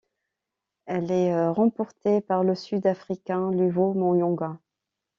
[0.87, 4.57] Elle est remportée par le Sud-africain Luvo Manyonga.